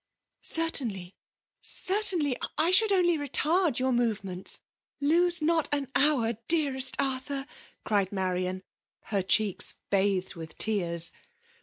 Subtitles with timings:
[0.15, 1.13] *'*' Certainly—
[1.85, 4.61] certainly— I should only retaid your movements;
[4.99, 7.47] lose not an liour, dearest Arthur r*
[7.85, 8.63] cried Marian,
[9.11, 11.11] her cheeks bathed with tears.